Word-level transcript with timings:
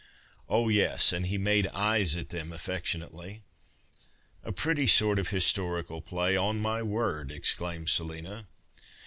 Oh, 0.49 0.67
yes, 0.67 1.13
and 1.13 1.27
he 1.27 1.37
made 1.37 1.67
eyes 1.67 2.15
at 2.15 2.29
them 2.29 2.51
affectionately."" 2.51 3.43
A 4.43 4.51
pretty 4.51 4.87
sort 4.87 5.19
of 5.19 5.29
historical 5.29 6.01
play, 6.01 6.35
on 6.35 6.59
my 6.59 6.81
word!" 6.81 7.31
exclaimed 7.31 7.89
Selina. 7.89 8.47